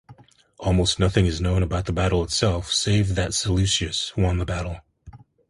Almost 0.57 0.97
nothing 0.97 1.27
is 1.27 1.39
known 1.39 1.61
about 1.61 1.85
the 1.85 1.93
battle 1.93 2.23
itself 2.23 2.71
save 2.73 3.13
that 3.13 3.35
Seleucus 3.35 4.11
won 4.17 4.39
the 4.39 4.45
battle. 4.45 4.77